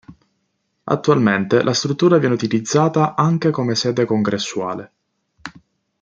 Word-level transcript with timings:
Attualmente 0.85 1.61
la 1.61 1.75
struttura 1.75 2.17
viene 2.17 2.33
utilizzata 2.33 3.13
anche 3.13 3.51
come 3.51 3.75
sede 3.75 4.03
congressuale. 4.05 4.91